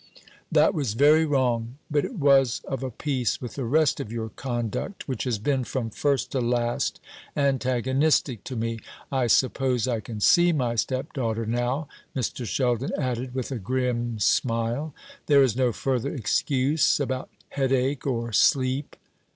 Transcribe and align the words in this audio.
"That 0.51 0.73
was 0.73 0.95
very 0.95 1.27
wrong; 1.27 1.75
but 1.91 2.05
it 2.05 2.15
was 2.17 2.63
of 2.67 2.81
a 2.81 2.89
piece 2.89 3.39
with 3.39 3.53
the 3.53 3.65
rest 3.65 3.99
of 3.99 4.11
your 4.11 4.29
conduct, 4.29 5.07
which 5.07 5.25
has 5.25 5.37
been 5.37 5.63
from 5.63 5.91
first 5.91 6.31
to 6.31 6.41
last 6.41 6.99
antagonistic 7.37 8.43
to 8.45 8.55
me. 8.55 8.79
I 9.11 9.27
suppose 9.27 9.87
I 9.87 9.99
can 9.99 10.19
see 10.19 10.53
my 10.53 10.73
stepdaughter 10.73 11.45
now," 11.45 11.87
Mr. 12.15 12.47
Sheldon 12.47 12.89
added, 12.97 13.35
with 13.35 13.51
a 13.51 13.59
grim 13.59 14.17
smile. 14.17 14.91
"There 15.27 15.43
is 15.43 15.55
no 15.55 15.71
further 15.71 16.11
excuse 16.11 16.99
about 16.99 17.29
headache 17.49 18.07
or 18.07 18.33
sleep." 18.33 18.95